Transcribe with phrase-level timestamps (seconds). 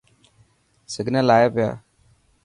[0.93, 1.69] سگنل آئي پيا.